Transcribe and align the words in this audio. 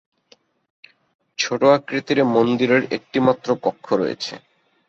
ছোট 1.39 1.61
আকৃতির 1.75 2.19
এ 2.19 2.35
মন্দিরের 2.35 2.83
একটি 2.97 3.17
মাত্র 3.27 3.47
কক্ষ 3.63 3.87
রয়েছে। 3.93 4.33